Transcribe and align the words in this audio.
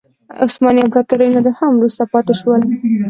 عثماني 0.43 0.79
امپراتوري 0.83 1.27
نور 1.33 1.47
هم 1.59 1.71
وروسته 1.75 2.03
پاتې 2.11 2.33
شول. 2.39 2.61